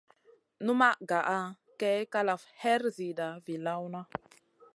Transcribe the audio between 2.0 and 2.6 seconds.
kalaf